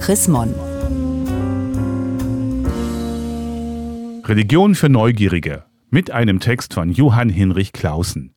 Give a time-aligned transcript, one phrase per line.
[0.00, 0.54] Chris Mon.
[4.24, 8.34] Religion für Neugierige mit einem Text von Johann Hinrich Clausen.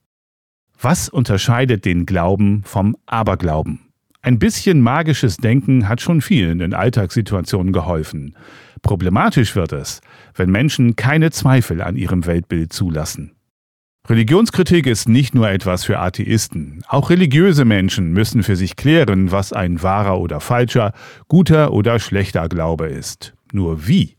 [0.80, 3.80] Was unterscheidet den Glauben vom Aberglauben?
[4.22, 8.36] Ein bisschen magisches Denken hat schon vielen in Alltagssituationen geholfen.
[8.82, 10.02] Problematisch wird es,
[10.36, 13.32] wenn Menschen keine Zweifel an ihrem Weltbild zulassen.
[14.10, 16.84] Religionskritik ist nicht nur etwas für Atheisten.
[16.90, 20.92] Auch religiöse Menschen müssen für sich klären, was ein wahrer oder falscher,
[21.30, 23.34] guter oder schlechter Glaube ist.
[23.54, 24.18] Nur wie?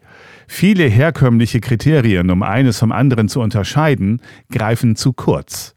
[0.48, 5.76] Viele herkömmliche Kriterien, um eines vom anderen zu unterscheiden, greifen zu kurz.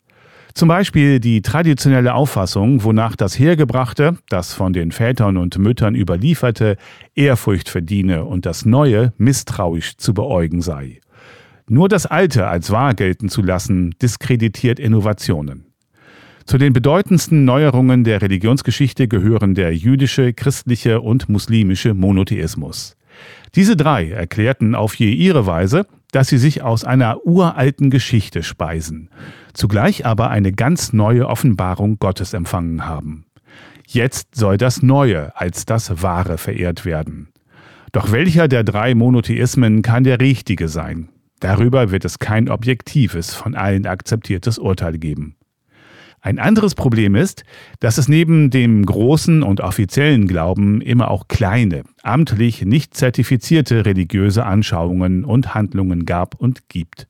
[0.54, 6.78] Zum Beispiel die traditionelle Auffassung, wonach das Hergebrachte, das von den Vätern und Müttern überlieferte,
[7.14, 11.02] Ehrfurcht verdiene und das Neue misstrauisch zu beäugen sei.
[11.70, 15.66] Nur das Alte als wahr gelten zu lassen, diskreditiert Innovationen.
[16.46, 22.96] Zu den bedeutendsten Neuerungen der Religionsgeschichte gehören der jüdische, christliche und muslimische Monotheismus.
[23.56, 29.10] Diese drei erklärten auf je ihre Weise, dass sie sich aus einer uralten Geschichte speisen,
[29.54, 33.26] zugleich aber eine ganz neue Offenbarung Gottes empfangen haben.
[33.86, 37.28] Jetzt soll das Neue als das Wahre verehrt werden.
[37.92, 41.10] Doch welcher der drei Monotheismen kann der richtige sein?
[41.40, 45.36] Darüber wird es kein objektives, von allen akzeptiertes Urteil geben.
[46.20, 47.44] Ein anderes Problem ist,
[47.80, 54.46] dass es neben dem großen und offiziellen Glauben immer auch kleine, amtlich nicht zertifizierte religiöse
[54.46, 57.08] Anschauungen und Handlungen gab und gibt.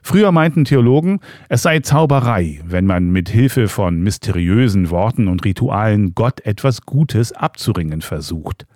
[0.00, 6.14] Früher meinten Theologen, es sei Zauberei, wenn man mit Hilfe von mysteriösen Worten und Ritualen
[6.14, 8.66] Gott etwas Gutes abzuringen versucht.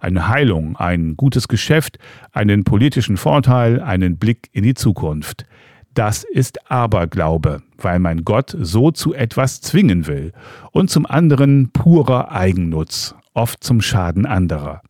[0.00, 1.98] Eine Heilung, ein gutes Geschäft,
[2.32, 5.46] einen politischen Vorteil, einen Blick in die Zukunft.
[5.94, 10.32] Das ist Aberglaube, weil man Gott so zu etwas zwingen will
[10.70, 14.82] und zum anderen purer Eigennutz, oft zum Schaden anderer.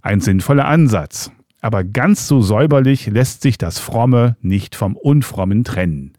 [0.00, 6.12] Ein sinnvoller Ansatz, aber ganz so säuberlich lässt sich das Fromme nicht vom Unfrommen trennen.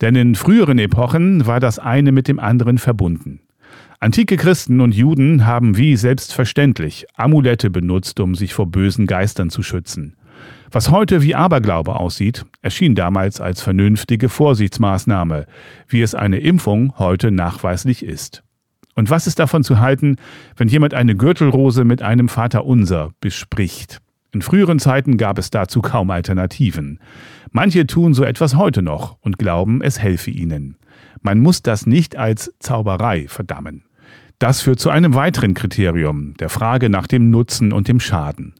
[0.00, 3.40] Denn in früheren Epochen war das eine mit dem anderen verbunden.
[4.00, 9.62] Antike Christen und Juden haben wie selbstverständlich Amulette benutzt, um sich vor bösen Geistern zu
[9.62, 10.16] schützen.
[10.70, 15.46] Was heute wie Aberglaube aussieht, erschien damals als vernünftige Vorsichtsmaßnahme,
[15.88, 18.44] wie es eine Impfung heute nachweislich ist.
[18.94, 20.16] Und was ist davon zu halten,
[20.56, 24.00] wenn jemand eine Gürtelrose mit einem Vaterunser bespricht?
[24.32, 27.00] In früheren Zeiten gab es dazu kaum Alternativen.
[27.50, 30.77] Manche tun so etwas heute noch und glauben, es helfe ihnen.
[31.22, 33.82] Man muss das nicht als Zauberei verdammen.
[34.38, 38.54] Das führt zu einem weiteren Kriterium, der Frage nach dem Nutzen und dem Schaden.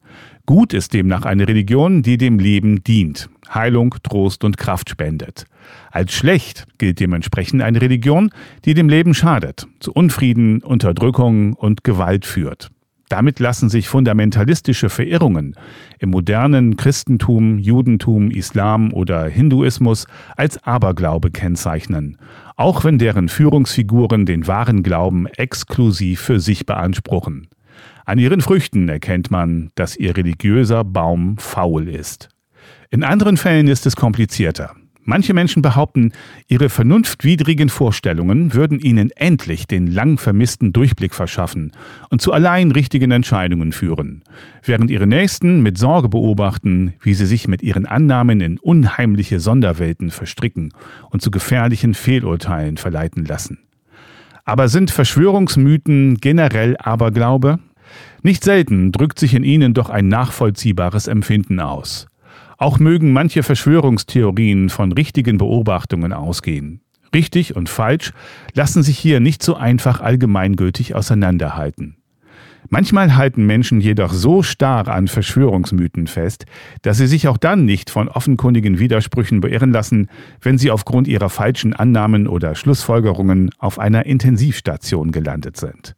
[0.44, 5.44] Gut ist demnach eine Religion, die dem Leben dient, Heilung, Trost und Kraft spendet.
[5.90, 8.30] Als schlecht gilt dementsprechend eine Religion,
[8.64, 12.70] die dem Leben schadet, zu Unfrieden, Unterdrückung und Gewalt führt.
[13.08, 15.54] Damit lassen sich fundamentalistische Verirrungen
[15.98, 22.18] im modernen Christentum, Judentum, Islam oder Hinduismus als Aberglaube kennzeichnen,
[22.56, 27.48] auch wenn deren Führungsfiguren den wahren Glauben exklusiv für sich beanspruchen.
[28.04, 32.28] An ihren Früchten erkennt man, dass ihr religiöser Baum faul ist.
[32.90, 34.74] In anderen Fällen ist es komplizierter.
[35.08, 36.12] Manche Menschen behaupten,
[36.48, 41.72] ihre vernunftwidrigen Vorstellungen würden ihnen endlich den lang vermissten Durchblick verschaffen
[42.10, 44.22] und zu allein richtigen Entscheidungen führen,
[44.62, 50.10] während ihre Nächsten mit Sorge beobachten, wie sie sich mit ihren Annahmen in unheimliche Sonderwelten
[50.10, 50.74] verstricken
[51.08, 53.60] und zu gefährlichen Fehlurteilen verleiten lassen.
[54.44, 57.60] Aber sind Verschwörungsmythen generell Aberglaube?
[58.22, 62.08] Nicht selten drückt sich in ihnen doch ein nachvollziehbares Empfinden aus.
[62.58, 66.80] Auch mögen manche Verschwörungstheorien von richtigen Beobachtungen ausgehen.
[67.14, 68.12] Richtig und falsch
[68.52, 71.96] lassen sich hier nicht so einfach allgemeingültig auseinanderhalten.
[72.68, 76.44] Manchmal halten Menschen jedoch so starr an Verschwörungsmythen fest,
[76.82, 80.08] dass sie sich auch dann nicht von offenkundigen Widersprüchen beirren lassen,
[80.42, 85.94] wenn sie aufgrund ihrer falschen Annahmen oder Schlussfolgerungen auf einer Intensivstation gelandet sind.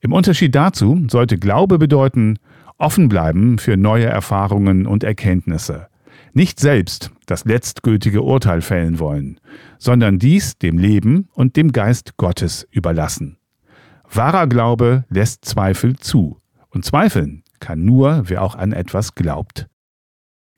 [0.00, 2.38] Im Unterschied dazu sollte Glaube bedeuten,
[2.82, 5.88] offen bleiben für neue Erfahrungen und Erkenntnisse,
[6.34, 9.38] nicht selbst das letztgültige Urteil fällen wollen,
[9.78, 13.38] sondern dies dem Leben und dem Geist Gottes überlassen.
[14.10, 16.38] Wahrer Glaube lässt Zweifel zu,
[16.70, 19.68] und zweifeln kann nur, wer auch an etwas glaubt.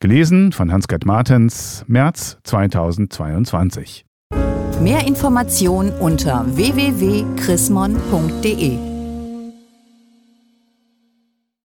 [0.01, 4.05] Gelesen von Hans-Gerd Martens, März 2022.
[4.81, 8.94] Mehr Informationen unter www.chrismon.de